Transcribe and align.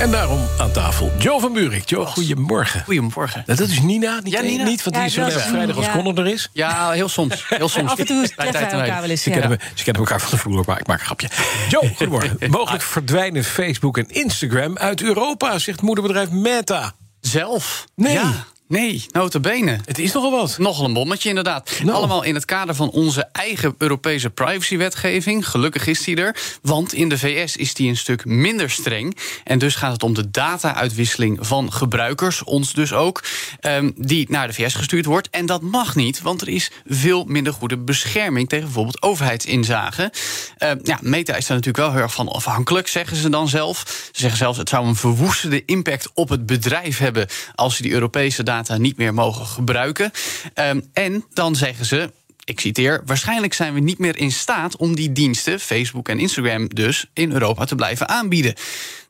En 0.00 0.10
daarom 0.10 0.46
aan 0.58 0.72
tafel 0.72 1.12
Joe 1.18 1.40
van 1.40 1.52
Buurik. 1.52 1.88
Joe, 1.88 2.06
goedemorgen. 2.06 2.82
Goedemorgen. 2.84 3.42
Nou, 3.46 3.58
dat 3.58 3.68
is 3.68 3.80
Nina. 3.80 4.20
Niet, 4.22 4.32
Ja, 4.32 4.40
Nina. 4.40 4.64
niet 4.64 4.82
want 4.82 4.94
die 4.96 5.02
Ja, 5.04 5.08
is 5.08 5.14
zo 5.14 5.22
net 5.22 5.32
vrijdag 5.42 5.76
als 5.76 5.86
ja. 5.86 5.92
Connor 5.92 6.18
er 6.18 6.26
is. 6.26 6.48
Ja, 6.52 6.90
heel 6.90 7.08
soms. 7.08 7.44
Heel 7.48 7.68
soms. 7.68 7.90
Af 7.90 7.98
en 7.98 8.06
toe 8.06 8.28
treffen 8.36 8.68
en 8.70 8.80
elkaar 8.80 9.00
wel 9.00 9.10
eens. 9.10 9.22
Ze, 9.22 9.30
ja. 9.30 9.38
kennen, 9.38 9.58
me- 9.60 9.68
ze 9.74 9.84
kennen 9.84 10.02
elkaar 10.02 10.20
van 10.20 10.30
de 10.30 10.36
vloer, 10.36 10.62
maar 10.66 10.80
ik 10.80 10.86
maak 10.86 10.98
een 11.00 11.04
grapje. 11.06 11.28
Joe, 11.68 11.88
goedemorgen. 11.96 12.36
Mogelijk 12.50 12.82
verdwijnen 12.82 13.44
Facebook 13.44 13.98
en 13.98 14.08
Instagram 14.08 14.78
uit 14.78 15.02
Europa, 15.02 15.58
zegt 15.58 15.82
moederbedrijf 15.82 16.30
Meta. 16.30 16.92
Zelf? 17.20 17.84
Nee. 17.94 18.12
Ja, 18.12 18.44
nee, 18.68 19.06
notabene. 19.12 19.78
Het 19.84 19.98
is 19.98 20.12
nogal 20.12 20.30
wat. 20.30 20.58
Nogal 20.58 20.84
een 20.84 20.92
bommetje, 20.92 21.28
inderdaad. 21.28 21.80
Nou. 21.82 21.96
Allemaal 21.96 22.22
in 22.22 22.34
het 22.34 22.44
kader 22.44 22.74
van 22.74 22.90
onze 22.90 23.28
eigen 23.32 23.74
Europese 23.78 24.30
privacywetgeving. 24.30 25.48
Gelukkig 25.48 25.86
is 25.86 26.04
die 26.04 26.16
er. 26.16 26.36
Want 26.62 26.92
in 26.92 27.08
de 27.08 27.18
VS 27.18 27.56
is 27.56 27.74
die 27.74 27.88
een 27.88 27.96
stuk 27.96 28.24
minder 28.24 28.70
streng. 28.70 29.16
En 29.44 29.58
dus 29.58 29.74
gaat 29.74 29.92
het 29.92 30.02
om 30.02 30.14
de 30.14 30.30
data-uitwisseling 30.30 31.38
van 31.40 31.72
gebruikers, 31.72 32.44
ons 32.44 32.72
dus 32.72 32.92
ook, 32.92 33.24
ehm, 33.60 33.90
die 33.96 34.26
naar 34.30 34.46
de 34.46 34.52
VS 34.52 34.74
gestuurd 34.74 35.04
wordt. 35.04 35.30
En 35.30 35.46
dat 35.46 35.62
mag 35.62 35.94
niet, 35.94 36.22
want 36.22 36.40
er 36.40 36.48
is 36.48 36.70
veel 36.86 37.24
minder 37.24 37.52
goede 37.52 37.78
bescherming 37.78 38.48
tegen 38.48 38.64
bijvoorbeeld 38.64 39.02
overheidsinzagen. 39.02 40.10
Ehm, 40.58 40.78
ja, 40.82 40.98
Meta 41.02 41.36
is 41.36 41.46
daar 41.46 41.56
natuurlijk 41.56 41.84
wel 41.84 41.92
heel 41.92 42.02
erg 42.02 42.14
van 42.14 42.28
afhankelijk, 42.28 42.88
zeggen 42.88 43.16
ze 43.16 43.28
dan 43.28 43.48
zelf. 43.48 43.78
Ze 44.12 44.20
zeggen 44.20 44.38
zelfs 44.38 44.58
het 44.58 44.68
zou 44.68 44.86
een 44.86 44.96
verwoestende 44.96 45.64
impact 45.64 46.10
op 46.14 46.28
het 46.28 46.46
bedrijf 46.46 46.98
hebben 46.98 47.26
als 47.54 47.76
ze 47.76 47.82
die 47.82 47.92
Europese 47.92 48.42
data 48.42 48.56
niet 48.78 48.96
meer 48.96 49.14
mogen 49.14 49.46
gebruiken. 49.46 50.10
Ehm, 50.54 50.80
en 50.92 51.24
dan 51.32 51.56
zeggen 51.56 51.84
ze. 51.84 52.12
Ik 52.44 52.60
citeer, 52.60 53.02
waarschijnlijk 53.04 53.54
zijn 53.54 53.74
we 53.74 53.80
niet 53.80 53.98
meer 53.98 54.16
in 54.16 54.32
staat 54.32 54.76
om 54.76 54.94
die 54.94 55.12
diensten, 55.12 55.60
Facebook 55.60 56.08
en 56.08 56.18
Instagram 56.18 56.68
dus, 56.68 57.06
in 57.12 57.32
Europa 57.32 57.64
te 57.64 57.74
blijven 57.74 58.08
aanbieden. 58.08 58.54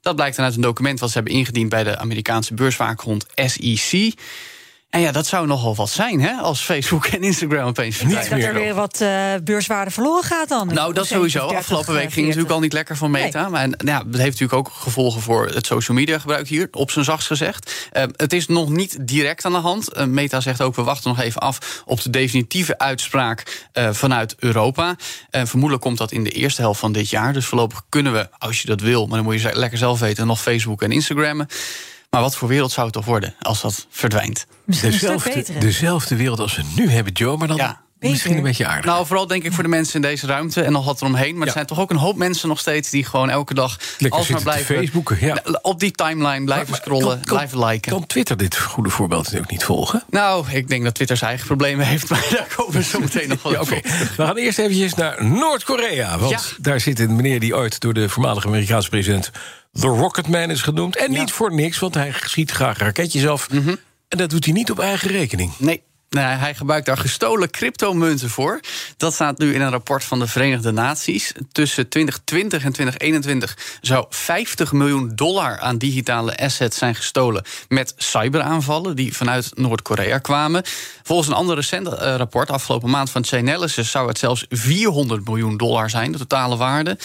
Dat 0.00 0.16
blijkt 0.16 0.36
dan 0.36 0.44
uit 0.44 0.54
een 0.54 0.60
document 0.60 1.00
wat 1.00 1.08
ze 1.08 1.14
hebben 1.14 1.34
ingediend 1.34 1.68
bij 1.68 1.84
de 1.84 1.98
Amerikaanse 1.98 2.54
beurswaakhond 2.54 3.26
SEC. 3.34 4.14
En 4.90 5.00
ja, 5.00 5.12
dat 5.12 5.26
zou 5.26 5.46
nogal 5.46 5.74
wat 5.74 5.90
zijn, 5.90 6.20
hè, 6.20 6.32
als 6.32 6.60
Facebook 6.60 7.06
en 7.06 7.22
Instagram 7.22 7.66
opeens 7.66 7.96
verdwijnen. 7.96 8.30
Dat 8.30 8.38
meer 8.38 8.48
er 8.48 8.54
weer 8.54 8.74
wat 8.74 9.00
eh, 9.00 9.34
beurswaarde 9.44 9.90
verloren 9.90 10.24
gaat 10.24 10.48
dan. 10.48 10.74
Nou, 10.74 10.92
dat 10.92 11.06
sowieso. 11.06 11.46
Afgelopen 11.46 11.92
week 11.94 12.02
ging 12.02 12.14
het 12.14 12.24
natuurlijk 12.24 12.54
al 12.54 12.60
niet 12.60 12.72
lekker 12.72 12.96
van 12.96 13.10
Meta. 13.10 13.48
Maar 13.48 13.68
nou 13.68 13.78
ja, 13.84 13.98
dat 13.98 14.20
heeft 14.20 14.40
natuurlijk 14.40 14.52
ook 14.52 14.70
gevolgen 14.74 15.20
voor 15.20 15.46
het 15.46 15.66
social 15.66 15.96
media 15.96 16.18
gebruik 16.18 16.48
hier, 16.48 16.68
op 16.70 16.90
zijn 16.90 17.04
zachtst 17.04 17.26
gezegd. 17.26 17.88
Eh, 17.92 18.04
het 18.16 18.32
is 18.32 18.46
nog 18.46 18.68
niet 18.68 19.06
direct 19.06 19.44
aan 19.44 19.52
de 19.52 19.58
hand. 19.58 19.92
Eh, 19.92 20.04
Meta 20.04 20.40
zegt 20.40 20.62
ook, 20.62 20.76
we 20.76 20.82
wachten 20.82 21.10
nog 21.10 21.20
even 21.20 21.40
af 21.40 21.82
op 21.86 22.02
de 22.02 22.10
definitieve 22.10 22.78
uitspraak 22.78 23.66
eh, 23.72 23.92
vanuit 23.92 24.34
Europa. 24.38 24.96
Eh, 25.30 25.44
vermoedelijk 25.44 25.82
komt 25.82 25.98
dat 25.98 26.12
in 26.12 26.24
de 26.24 26.30
eerste 26.30 26.60
helft 26.60 26.80
van 26.80 26.92
dit 26.92 27.10
jaar. 27.10 27.32
Dus 27.32 27.46
voorlopig 27.46 27.82
kunnen 27.88 28.12
we, 28.12 28.28
als 28.38 28.60
je 28.60 28.66
dat 28.66 28.80
wil, 28.80 29.06
maar 29.06 29.16
dan 29.16 29.24
moet 29.24 29.40
je 29.40 29.50
lekker 29.52 29.78
zelf 29.78 30.00
weten, 30.00 30.26
nog 30.26 30.40
Facebook 30.40 30.82
en 30.82 30.92
Instagrammen. 30.92 31.48
Maar 32.10 32.20
wat 32.20 32.36
voor 32.36 32.48
wereld 32.48 32.72
zou 32.72 32.86
het 32.86 32.94
toch 32.94 33.04
worden 33.04 33.34
als 33.40 33.60
dat 33.60 33.86
verdwijnt? 33.90 34.46
Misschien 34.64 34.88
een 34.92 34.94
stuk 34.98 35.08
Dezelfde, 35.10 35.34
beter. 35.40 35.60
dezelfde 35.60 36.16
wereld 36.16 36.40
als 36.40 36.56
we 36.56 36.62
nu 36.76 36.88
hebben, 36.90 37.12
Joe, 37.12 37.36
maar 37.36 37.48
dan 37.48 37.56
Ja. 37.56 37.80
misschien 37.98 38.36
een 38.36 38.42
beetje 38.42 38.66
aardig. 38.66 38.84
Nou, 38.84 39.06
vooral 39.06 39.26
denk 39.26 39.44
ik 39.44 39.52
voor 39.52 39.62
de 39.62 39.68
mensen 39.68 39.94
in 39.94 40.00
deze 40.00 40.26
ruimte 40.26 40.62
en 40.62 40.72
nog 40.72 40.84
wat 40.84 41.00
eromheen. 41.00 41.30
Maar 41.32 41.40
Ja. 41.40 41.46
er 41.46 41.52
zijn 41.52 41.66
toch 41.66 41.80
ook 41.80 41.90
een 41.90 41.96
hoop 41.96 42.16
mensen 42.16 42.48
nog 42.48 42.58
steeds 42.58 42.90
die 42.90 43.04
gewoon 43.04 43.30
elke 43.30 43.54
dag 43.54 43.78
Lekker 43.98 44.18
alsmaar 44.20 44.42
blijven 44.42 44.76
Facebooken, 44.76 45.18
ja. 45.20 45.36
op 45.62 45.80
die 45.80 45.90
timeline 45.90 46.44
blijven 46.44 46.70
Maar 46.70 46.78
scrollen, 46.80 47.06
kan- 47.08 47.16
kan- 47.24 47.36
blijven 47.36 47.64
liken. 47.64 47.92
Kan 47.92 48.06
Twitter 48.06 48.36
dit 48.36 48.56
goede 48.58 48.90
voorbeeld 48.90 49.22
natuurlijk 49.24 49.50
niet 49.50 49.64
volgen? 49.64 50.02
Nou, 50.10 50.50
ik 50.50 50.68
denk 50.68 50.84
dat 50.84 50.94
Twitter 50.94 51.16
zijn 51.16 51.28
eigen 51.30 51.46
problemen 51.46 51.86
heeft, 51.86 52.08
maar 52.10 52.26
daar 52.30 52.46
komen 52.56 52.72
we 52.72 52.82
zo 52.82 53.00
meteen 53.00 53.28
nog 53.28 53.42
wel 53.42 53.52
Ja. 53.52 53.64
We 53.64 53.82
gaan 54.16 54.36
eerst 54.36 54.58
eventjes 54.58 54.94
naar 54.94 55.24
Noord-Korea. 55.24 56.18
Want 56.18 56.30
Ja. 56.30 56.40
daar 56.60 56.80
zit 56.80 56.98
een 56.98 57.16
meneer 57.16 57.40
die 57.40 57.56
ooit 57.56 57.80
door 57.80 57.94
de 57.94 58.08
voormalige 58.08 58.46
Amerikaanse 58.46 58.88
president... 58.88 59.30
The 59.80 59.86
Rocketman 59.86 60.50
is 60.50 60.62
genoemd. 60.62 60.96
En 60.96 61.02
Ja. 61.04 61.10
Mhm. 61.10 61.20
niet 61.20 61.32
voor 61.32 61.54
niks, 61.54 61.78
want 61.78 61.94
hij 61.94 62.12
schiet 62.22 62.50
graag 62.50 62.78
raketjes 62.78 63.26
af. 63.26 63.48
En 64.08 64.18
dat 64.18 64.30
doet 64.30 64.44
hij 64.44 64.54
niet 64.54 64.70
op 64.70 64.78
eigen 64.78 65.10
rekening. 65.10 65.52
Nee. 65.58 65.82
Nee, 66.10 66.24
hij 66.24 66.54
gebruikt 66.54 66.86
daar 66.86 66.96
gestolen 66.98 67.50
cryptomunten 67.50 68.30
voor. 68.30 68.60
Dat 68.96 69.14
staat 69.14 69.38
nu 69.38 69.54
in 69.54 69.60
een 69.60 69.70
rapport 69.70 70.04
van 70.04 70.18
de 70.18 70.26
Verenigde 70.26 70.70
Naties. 70.70 71.32
Tussen 71.52 71.88
2020 71.88 72.64
en 72.64 72.72
2021 72.72 73.56
zou 73.80 74.06
50 74.08 74.72
miljoen 74.72 75.12
dollar 75.14 75.58
aan 75.58 75.78
digitale 75.78 76.36
assets 76.36 76.78
zijn 76.78 76.94
gestolen 76.94 77.44
met 77.68 77.94
cyberaanvallen 77.96 78.96
die 78.96 79.16
vanuit 79.16 79.50
Noord-Korea 79.54 80.18
kwamen. 80.18 80.62
Volgens 81.02 81.28
een 81.28 81.34
ander 81.34 81.54
recent 81.54 81.88
eh, 81.88 82.14
rapport 82.16 82.50
afgelopen 82.50 82.90
maand 82.90 83.10
van 83.10 83.24
Chainalysis 83.24 83.90
zou 83.90 84.08
het 84.08 84.18
zelfs 84.18 84.44
400 84.48 85.24
miljoen 85.24 85.56
dollar 85.56 85.90
zijn, 85.90 86.12
de 86.12 86.18
totale 86.18 86.56
waarde. 86.56 86.98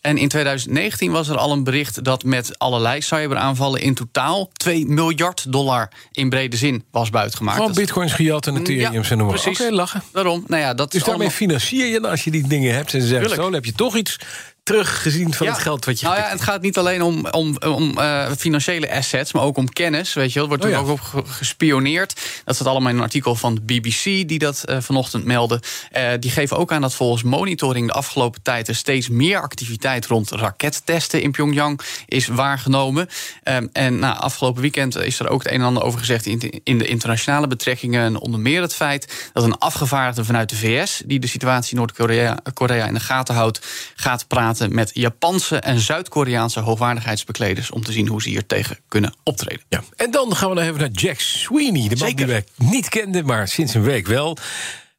En 0.00 0.16
in 0.18 0.28
2019 0.28 1.12
was 1.12 1.28
er 1.28 1.36
al 1.36 1.52
een 1.52 1.64
bericht 1.64 2.04
dat 2.04 2.24
met 2.24 2.58
allerlei 2.58 3.00
cyberaanvallen 3.00 3.80
in 3.80 3.94
totaal 3.94 4.50
2 4.52 4.86
miljard 4.86 5.52
dollar 5.52 5.90
in 6.12 6.28
brede 6.28 6.56
zin 6.56 6.84
was 6.90 7.10
buitgemaakt. 7.10 7.68
Is- 7.68 7.74
bitcoins 7.76 8.12
gejat 8.12 8.46
en 8.46 8.56
Ethereum 8.56 9.02
en 9.02 9.18
noem 9.18 9.26
maar. 9.26 9.40
precies. 9.40 9.60
Oké, 9.60 9.70
lachen. 9.74 10.02
Daarom, 10.12 10.44
nou 10.46 10.62
ja, 10.62 10.74
dat 10.74 10.90
Dus 10.90 11.00
is 11.00 11.06
daarmee 11.06 11.28
allemaal- 11.28 11.46
financier 11.46 11.86
je 11.86 12.00
dan 12.00 12.10
als 12.10 12.24
je 12.24 12.30
die 12.30 12.46
dingen 12.46 12.74
hebt 12.74 12.94
en 12.94 13.00
ze 13.00 13.06
zeggen 13.06 13.28
zo, 13.30 13.36
dan 13.36 13.52
heb 13.52 13.64
je 13.64 13.72
toch 13.72 13.96
iets 13.96 14.16
teruggezien 14.62 15.34
van 15.34 15.46
Ja. 15.46 15.52
het 15.52 15.62
geld 15.62 15.84
wat 15.84 16.00
je 16.00 16.06
Nou 16.06 16.18
ja, 16.18 16.28
het 16.28 16.40
gaat 16.40 16.62
niet 16.62 16.78
alleen 16.78 17.02
om, 17.02 17.26
om, 17.26 17.56
om 17.66 17.98
eh, 17.98 18.30
financiële 18.38 18.92
assets, 18.92 19.32
maar 19.32 19.42
ook 19.42 19.56
om 19.56 19.68
kennis. 19.68 20.12
Weet 20.14 20.32
je, 20.32 20.34
wel. 20.34 20.42
er 20.42 20.48
wordt 20.48 20.64
Oh 20.64 20.70
er 20.70 20.78
ook 20.78 20.88
op 20.88 21.00
ge- 21.00 21.22
gespioneerd. 21.32 22.20
Dat 22.44 22.54
staat 22.54 22.66
allemaal 22.66 22.90
in 22.90 22.96
een 22.96 23.02
artikel 23.02 23.34
van 23.34 23.54
de 23.54 23.60
BBC 23.60 24.02
die 24.28 24.38
dat 24.38 24.64
eh, 24.64 24.76
vanochtend 24.80 25.24
meldde. 25.24 25.60
Eh, 25.90 26.08
die 26.18 26.30
geven 26.30 26.56
ook 26.56 26.72
aan 26.72 26.80
dat 26.80 26.94
volgens 26.94 27.22
monitoring 27.22 27.86
de 27.86 27.92
afgelopen 27.92 28.42
tijd 28.42 28.68
er 28.68 28.74
steeds 28.74 29.08
meer 29.08 29.40
activiteit 29.42 30.06
rond 30.06 30.30
rakettesten 30.30 31.22
in 31.22 31.30
Pyongyang 31.30 31.80
is 32.06 32.26
waargenomen. 32.26 33.08
Ehm, 33.42 33.66
en 33.72 33.98
nou, 33.98 34.16
afgelopen 34.18 34.62
weekend 34.62 34.96
is 34.96 35.18
er 35.20 35.28
ook 35.28 35.42
het 35.42 35.52
een 35.52 35.60
en 35.60 35.66
ander 35.66 35.82
over 35.82 35.98
gezegd 35.98 36.26
in, 36.26 36.60
in 36.64 36.78
de 36.78 36.86
internationale 36.86 37.46
betrekkingen. 37.46 38.04
En 38.04 38.18
onder 38.18 38.40
meer 38.40 38.62
het 38.62 38.74
feit 38.74 39.30
dat 39.32 39.44
een 39.44 39.58
afgevaardigde 39.58 40.24
vanuit 40.24 40.48
de 40.48 40.56
VS, 40.56 41.02
die 41.06 41.18
de 41.20 41.26
situatie 41.26 41.70
in 41.72 41.76
Noord-Korea 41.78 42.38
Korea 42.54 42.86
in 42.86 42.94
de 42.94 43.00
gaten 43.00 43.34
houdt, 43.34 43.60
gaat 43.94 44.26
praten 44.26 44.59
met 44.68 44.90
Japanse 44.92 45.56
en 45.56 45.80
Zuid-Koreaanse 45.80 46.60
hoogwaardigheidsbekleders 46.60 47.70
om 47.70 47.84
te 47.84 47.92
zien 47.92 48.08
hoe 48.08 48.22
ze 48.22 48.28
hier 48.28 48.46
tegen 48.46 48.78
kunnen 48.88 49.14
optreden. 49.22 49.62
Ja. 49.68 49.82
En 49.96 50.10
dan 50.10 50.36
gaan 50.36 50.48
we 50.48 50.54
nog 50.54 50.64
even 50.64 50.80
naar 50.80 50.90
Jack 50.90 51.20
Sweeney. 51.20 51.88
De 51.88 51.96
man 51.96 52.08
Zeker. 52.08 52.16
die 52.16 52.26
wij 52.26 52.44
niet 52.56 52.88
kenden, 52.88 53.26
maar 53.26 53.48
sinds 53.48 53.74
een 53.74 53.82
week 53.82 54.06
wel. 54.06 54.36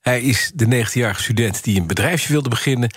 Hij 0.02 0.22
is 0.22 0.52
de 0.54 0.66
19-jarige 0.66 1.22
student 1.22 1.64
die 1.64 1.80
een 1.80 1.88
bedrijfje 1.88 2.32
wilde 2.32 2.50
beginnen... 2.50 2.90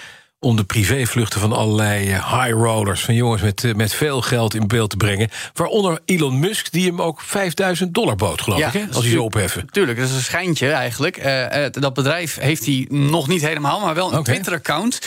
om 0.44 0.56
de 0.56 0.64
privévluchten 0.64 1.40
van 1.40 1.52
allerlei 1.52 2.10
eh, 2.10 2.40
high 2.40 2.52
rollers... 2.52 3.04
van 3.04 3.14
jongens 3.14 3.42
met, 3.42 3.64
eh, 3.64 3.74
met 3.74 3.94
veel 3.94 4.20
geld 4.20 4.54
in 4.54 4.66
beeld 4.66 4.90
te 4.90 4.96
brengen. 4.96 5.30
Waaronder 5.54 6.00
Elon 6.04 6.38
Musk, 6.38 6.72
die 6.72 6.86
hem 6.86 7.02
ook 7.02 7.20
5000 7.20 7.94
dollar 7.94 8.16
bood, 8.16 8.40
geloof 8.40 8.58
ik, 8.58 8.72
hè, 8.72 8.86
als 8.92 9.04
hij 9.04 9.12
ze 9.12 9.22
opheffen. 9.22 9.66
Tuurlijk, 9.70 9.98
dat 9.98 10.08
is 10.08 10.14
een 10.14 10.20
schijntje 10.20 10.70
eigenlijk. 10.70 11.16
Eh, 11.16 11.66
dat 11.70 11.94
bedrijf 11.94 12.38
heeft 12.40 12.66
hij 12.66 12.86
nog 12.90 13.28
niet 13.28 13.40
helemaal, 13.40 13.80
maar 13.80 13.94
wel 13.94 14.12
een. 14.12 14.22
Twitter-account. 14.22 15.00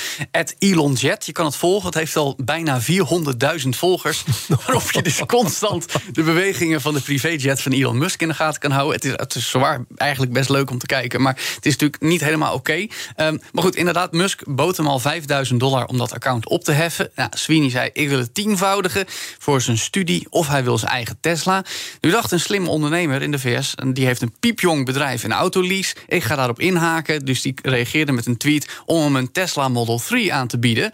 ElonJet. 0.60 1.26
Je 1.26 1.32
kan 1.32 1.46
het 1.46 1.56
volgen. 1.56 1.86
Het 1.86 1.96
heeft 1.96 2.16
al 2.16 2.38
bijna 2.44 2.82
400.000 2.82 3.70
volgers. 3.70 4.24
waarop 4.66 4.92
je 4.92 5.02
dus 5.02 5.22
constant 5.26 5.86
de 6.12 6.24
bewegingen 6.24 6.82
van 6.82 6.94
de 6.94 7.02
privéjet 7.02 7.62
van 7.62 7.72
Elon 7.72 7.98
Musk 7.98 8.22
in 8.22 8.28
de 8.28 8.34
gaten 8.34 8.60
kan 8.60 8.72
houden. 8.72 8.96
Het 8.96 9.06
is, 9.06 9.12
het 9.12 9.36
is 9.36 9.50
zwaar 9.50 9.86
eigenlijk 9.96 10.34
best 10.34 10.50
leuk 10.50 10.70
om 10.70 10.78
te 10.78 10.86
kijken. 10.86 11.22
Maar 11.22 11.34
het 11.34 11.66
is 11.66 11.72
natuurlijk 11.72 12.02
niet 12.02 12.22
helemaal 12.22 12.54
oké. 12.54 12.88
Ehm, 13.16 13.38
maar 13.52 13.64
goed, 13.64 13.76
inderdaad, 13.76 14.12
Musk 14.12 14.42
bood 14.46 14.78
hem 14.78 14.88
al 14.88 15.00
5000 15.00 15.27
dollar 15.58 15.86
om 15.86 15.98
dat 15.98 16.14
account 16.14 16.48
op 16.48 16.64
te 16.64 16.72
heffen. 16.72 17.10
Nou, 17.16 17.30
Sweeney 17.34 17.70
zei: 17.70 17.90
Ik 17.94 18.10
wil 18.10 18.20
het 18.20 18.34
tienvoudigen 18.34 19.06
voor 19.38 19.62
zijn 19.62 19.78
studie. 19.78 20.28
Of 20.30 20.48
hij 20.48 20.64
wil 20.64 20.78
zijn 20.78 20.92
eigen 20.92 21.18
Tesla. 21.20 21.64
Nu 22.02 22.12
dacht 22.12 22.32
een 22.32 22.40
slimme 22.40 22.70
ondernemer 22.70 23.22
in 23.22 23.32
de 23.32 23.40
VS. 23.40 23.76
Die 23.94 24.06
heeft 24.06 24.22
een 24.22 24.36
piepjong 24.40 24.86
bedrijf 24.86 25.24
in 25.24 25.32
autolease. 25.32 25.96
Ik 26.08 26.24
ga 26.24 26.36
daarop 26.36 26.60
inhaken. 26.60 27.26
Dus 27.26 27.42
die 27.42 27.54
reageerde 27.62 28.12
met 28.12 28.26
een 28.26 28.38
tweet 28.38 28.68
om 28.86 29.02
hem 29.02 29.16
een 29.16 29.32
Tesla 29.32 29.68
Model 29.68 30.00
3 30.00 30.34
aan 30.34 30.48
te 30.48 30.60
bieden. 30.60 30.92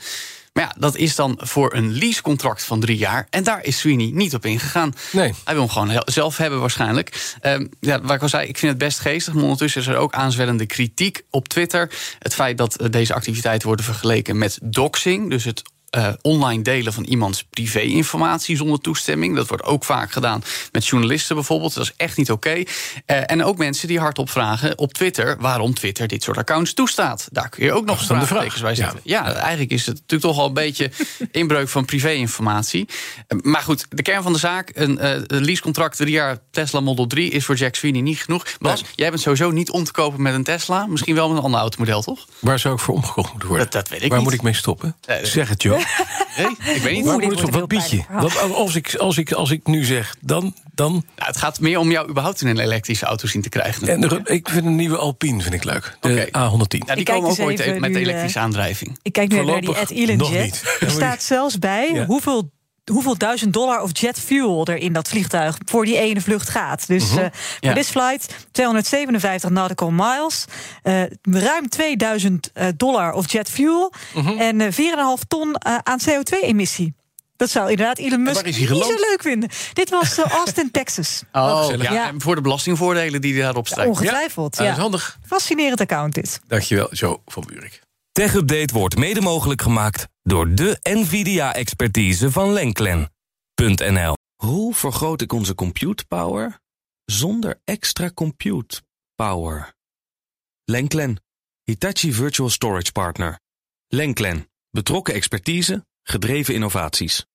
Maar 0.53 0.63
ja, 0.63 0.75
dat 0.77 0.95
is 0.95 1.15
dan 1.15 1.37
voor 1.41 1.73
een 1.73 1.93
leasecontract 1.97 2.63
van 2.63 2.79
drie 2.79 2.97
jaar. 2.97 3.27
En 3.29 3.43
daar 3.43 3.63
is 3.63 3.77
Sweeney 3.77 4.11
niet 4.13 4.33
op 4.33 4.45
ingegaan. 4.45 4.93
Nee. 5.11 5.33
Hij 5.43 5.53
wil 5.53 5.63
hem 5.63 5.71
gewoon 5.71 6.01
zelf 6.05 6.37
hebben 6.37 6.59
waarschijnlijk. 6.59 7.35
Ehm, 7.41 7.65
ja, 7.79 8.01
waar 8.01 8.15
ik 8.15 8.21
al 8.21 8.29
zei, 8.29 8.47
ik 8.47 8.57
vind 8.57 8.71
het 8.71 8.81
best 8.81 8.99
geestig. 8.99 9.33
Maar 9.33 9.43
ondertussen 9.43 9.81
is 9.81 9.87
er 9.87 9.95
ook 9.95 10.13
aanzwellende 10.13 10.65
kritiek 10.65 11.21
op 11.29 11.47
Twitter. 11.47 11.91
Het 12.19 12.33
feit 12.33 12.57
dat 12.57 12.75
eh, 12.75 12.89
deze 12.89 13.13
activiteiten 13.13 13.67
worden 13.67 13.85
vergeleken 13.85 14.37
met 14.37 14.59
doxing. 14.61 15.29
Dus 15.29 15.43
het 15.43 15.61
eh, 15.93 16.07
online 16.21 16.61
delen 16.63 16.93
van 16.93 17.03
iemands 17.03 17.43
privé-informatie 17.49 18.57
zonder 18.57 18.79
toestemming. 18.79 19.35
Dat 19.35 19.47
wordt 19.47 19.63
ook 19.63 19.83
vaak 19.83 20.11
gedaan 20.11 20.43
met 20.71 20.87
journalisten 20.87 21.35
bijvoorbeeld. 21.35 21.73
Dat 21.73 21.83
is 21.83 21.93
echt 21.97 22.17
niet 22.17 22.31
oké. 22.31 22.63
Eh, 23.05 23.31
en 23.31 23.43
ook 23.43 23.57
mensen 23.57 23.87
die 23.87 23.99
hardop 23.99 24.29
vragen 24.29 24.77
op 24.77 24.93
Twitter 24.93 25.37
waarom 25.39 25.73
Twitter 25.73 26.07
dit 26.07 26.23
soort 26.23 26.37
accounts 26.37 26.73
toestaat. 26.73 27.27
Daar 27.31 27.49
kun 27.49 27.65
je 27.65 27.73
ook 27.73 27.85
nog 27.85 28.05
vraagtekens 28.05 28.61
bij 28.61 28.75
zetten. 28.75 28.99
Ja. 29.03 29.33
eigenlijk 29.33 29.71
is 29.71 29.85
het 29.85 29.95
natuurlijk 29.95 30.21
toch 30.21 30.37
al 30.39 30.47
een 30.47 30.53
beetje 30.53 30.91
inbreuk 31.31 31.69
van 31.69 31.85
privé-informatie. 31.85 32.87
Eh, 33.27 33.37
Maar 33.41 33.61
goed, 33.61 33.85
de 33.89 34.01
kern 34.01 34.23
van 34.23 34.33
de 34.33 34.39
zaak: 34.39 34.71
een 34.73 35.25
leasecontract 35.27 35.97
drie 35.97 36.11
jaar 36.11 36.37
Tesla 36.51 36.79
Model 36.79 37.07
3 37.07 37.29
is 37.31 37.45
voor 37.45 37.55
Jack 37.55 37.75
Sweeney 37.75 38.01
niet 38.01 38.19
genoeg. 38.23 38.45
Bas, 38.59 38.81
Nee. 38.81 38.91
jij 38.95 39.09
bent 39.09 39.21
sowieso 39.21 39.51
niet 39.51 39.69
om 39.71 39.83
te 39.83 39.91
kopen 39.91 40.21
met 40.21 40.33
een 40.33 40.43
Tesla. 40.43 40.85
Misschien 40.85 41.15
wel 41.15 41.27
met 41.27 41.37
een 41.37 41.43
ander 41.43 41.59
automodel, 41.59 42.01
toch? 42.01 42.25
Waar 42.39 42.59
zou 42.59 42.73
ik 42.73 42.79
voor 42.79 42.93
omgekocht 42.95 43.29
moeten 43.31 43.47
worden? 43.49 43.65
Dat- 43.69 43.81
dat 43.81 43.89
weet 43.91 44.01
ik 44.01 44.07
Waar 44.09 44.17
niet. 44.17 44.27
moet 44.27 44.37
ik 44.37 44.41
mee 44.41 44.53
stoppen? 44.53 44.95
Zeg 45.23 45.49
het, 45.49 45.61
joh. 45.63 45.81
Nee, 46.37 46.75
ik 46.75 46.81
weet 46.81 46.93
niet. 46.95 47.05
Oeh, 47.05 47.17
dit 47.29 47.39
wordt 47.41 47.55
wat 47.55 47.67
bied 47.67 47.89
je? 47.89 48.01
Wat, 48.09 48.37
als, 48.53 48.75
ik, 48.75 48.95
als, 48.95 49.17
ik, 49.17 49.31
als 49.31 49.51
ik 49.51 49.67
nu 49.67 49.83
zeg, 49.85 50.15
dan... 50.21 50.55
dan 50.75 50.91
Nou, 50.91 51.03
het 51.15 51.37
gaat 51.37 51.59
meer 51.59 51.79
om 51.79 51.91
jou 51.91 52.09
überhaupt 52.09 52.41
in 52.41 52.47
een 52.47 52.59
elektrische 52.59 53.05
auto 53.05 53.27
zien 53.27 53.41
te 53.41 53.49
krijgen. 53.49 53.87
en 53.87 54.01
de- 54.01 54.21
ik 54.23 54.49
vind 54.49 54.65
een 54.65 54.75
nieuwe 54.75 54.97
Alpine 54.97 55.41
vind 55.41 55.53
ik 55.53 55.63
leuk. 55.63 55.97
De 55.99 56.09
Oké. 56.09 56.27
A110. 56.27 56.31
Ja, 56.31 56.45
die 56.67 56.79
Ik 56.79 56.85
kijk 57.05 57.07
komen 57.07 57.29
ook 57.29 57.39
ooit 57.39 57.59
even 57.59 57.81
met 57.81 57.89
nu, 57.89 57.95
eh, 57.95 58.01
elektrische 58.01 58.39
aandrijving. 58.39 58.99
Ik 59.01 59.13
kijk 59.13 59.31
nu 59.31 59.43
naar 59.45 59.61
die 59.61 59.75
Ed 59.75 59.89
Elon 59.91 60.31
Jet. 60.31 60.77
Er 60.79 60.89
staat 60.99 61.23
zelfs 61.23 61.59
bij 61.59 61.91
Ja. 61.93 62.05
hoeveel, 62.05 62.51
hoeveel 62.91 63.17
duizend 63.17 63.53
dollar 63.53 63.81
of 63.81 63.89
jet 63.99 64.19
fuel 64.19 64.65
er 64.65 64.75
in 64.77 64.93
dat 64.93 65.07
vliegtuig 65.07 65.57
voor 65.65 65.85
die 65.85 65.97
ene 65.97 66.21
vlucht 66.21 66.49
gaat. 66.49 66.87
Dus 66.87 67.09
Mhm. 67.09 67.19
eh 67.19 67.25
voor 67.61 67.73
this 67.73 67.89
flight 67.89 68.35
257 68.51 69.49
nautical 69.49 69.91
miles, 69.91 70.45
eh, 70.83 71.01
ruim 71.21 71.69
2000 71.69 72.49
eh, 72.53 72.67
dollar 72.77 73.13
of 73.13 73.31
jet 73.31 73.49
fuel 73.49 73.93
Mhm. 74.13 74.37
en 74.39 74.61
eh, 74.61 74.71
4,5 74.71 75.23
ton 75.27 75.55
aan 75.65 75.99
CO2-emissie. 76.09 76.93
Dat 77.35 77.49
zou 77.49 77.69
inderdaad 77.69 77.97
Elon 77.97 78.23
Musk 78.23 78.45
niet 78.45 78.55
zo 78.55 78.75
leuk 78.79 79.17
vinden. 79.21 79.49
Dit 79.73 79.89
was 79.89 80.17
Austin, 80.17 80.71
Texas. 80.81 81.23
Oh, 81.31 81.65
ja, 81.77 81.91
Ja. 81.91 82.07
en 82.07 82.21
voor 82.21 82.35
de 82.35 82.41
belastingvoordelen 82.41 83.21
die 83.21 83.41
daarop 83.41 83.67
stijgen. 83.67 83.91
Ongetwijfeld. 83.93 84.57
Dat 84.57 84.65
Ja, 84.65 84.71
is 84.71 84.77
handig. 84.77 85.17
Fascinerend 85.25 85.81
account 85.81 86.13
dit. 86.13 86.39
Dankjewel, 86.47 86.93
Joe 86.93 87.19
van 87.25 87.43
Buurik. 87.47 87.81
Tech 88.13 88.33
Update 88.33 88.73
wordt 88.73 88.97
mede 88.97 89.21
mogelijk 89.21 89.61
gemaakt 89.61 90.07
door 90.21 90.55
de 90.55 90.79
NVIDIA-expertise 90.83 92.31
van 92.31 92.51
Lenklen.nl. 92.51 94.13
Hoe 94.35 94.73
vergroot 94.73 95.21
ik 95.21 95.33
onze 95.33 95.55
compute 95.55 96.05
power 96.05 96.59
zonder 97.05 97.61
extra 97.63 98.11
compute 98.13 98.81
power? 99.15 99.73
Lenklen, 100.63 101.23
Hitachi 101.63 102.13
Virtual 102.13 102.49
Storage 102.49 102.91
Partner. 102.91 103.39
Lenklen, 103.87 104.49
betrokken 104.69 105.13
expertise, 105.13 105.85
gedreven 106.03 106.53
innovaties. 106.53 107.25